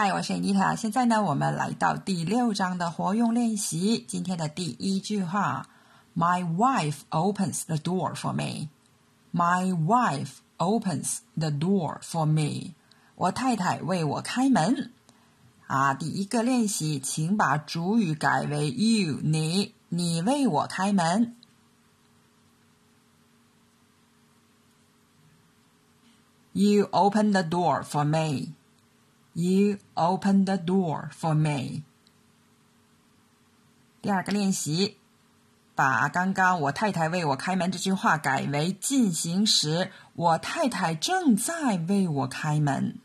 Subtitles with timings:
[0.00, 0.76] 嗨，我是 Anita。
[0.76, 3.98] 现在呢，我们来到第六章的活用练习。
[4.06, 5.68] 今天的第一句话
[6.14, 8.68] ：My wife opens the door for me.
[9.32, 12.74] My wife opens the door for me.
[13.16, 14.92] 我太太为我开门。
[15.66, 21.34] 啊，第一个练习，请把主语改为 you，你，你为我开门。
[26.52, 28.54] You open the door for me.
[29.33, 31.83] You open the door for me。
[34.01, 34.97] 第二个练习，
[35.75, 42.99] 把刚刚我太太为我开门这句话改为进行时，我太太正在为我开门。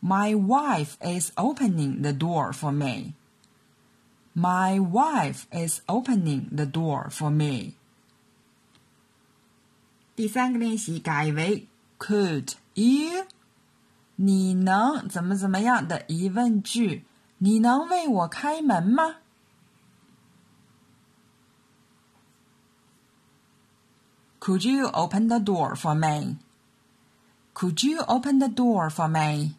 [0.00, 3.14] My wife is opening the door for me.
[4.34, 7.74] My wife is opening the door for me.
[10.16, 13.26] 第三个练习改为 Could you？
[14.16, 17.04] 你能怎么怎么样的疑问句？
[17.38, 19.16] 你能为我开门吗？
[24.38, 26.38] Could you open the door for me?
[27.54, 29.54] Could you open the door for me?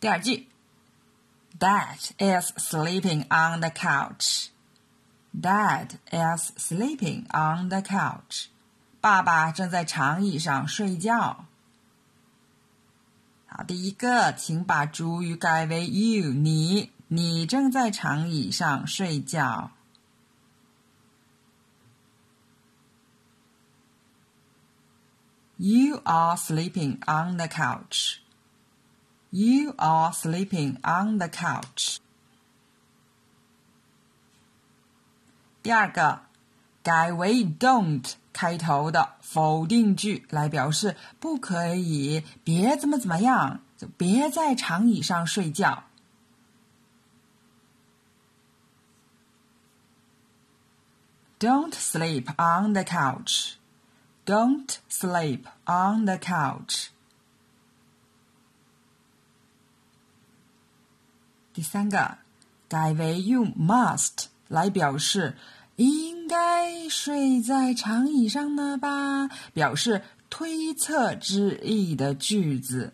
[0.00, 0.48] 第二句，
[1.58, 4.48] Dad is sleeping on the couch.
[5.34, 8.46] Dad is sleeping on the couch.
[9.00, 11.46] 爸爸正在长椅上睡觉。
[13.46, 19.70] 好，第一个，请把主语改为 you，你，你正在长椅上睡觉。
[25.56, 28.16] You are sleeping on the couch.
[29.30, 31.98] You are sleeping on the couch.
[35.65, 36.21] 第二个，
[36.83, 45.85] 改为 don't 开头的否定句来表示不可以，别怎么怎么样，就别在长椅上睡觉。
[51.39, 53.53] Don't sleep on the couch.
[54.23, 56.89] Don't sleep on the couch.
[61.51, 62.19] 第三个，
[62.69, 65.35] 改为 you must 来表示。
[65.75, 69.27] 应该睡在长椅上呢吧？
[69.53, 72.93] 表示推测之意的句子。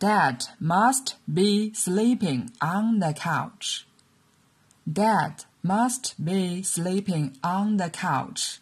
[0.00, 3.82] Dad must be sleeping on the couch.
[4.84, 8.56] Dad must be sleeping on the couch.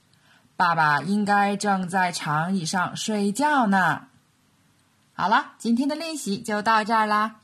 [0.56, 4.08] 爸爸应该正在长椅上睡觉呢。
[5.22, 7.41] 好了，今天的练习就到这儿啦。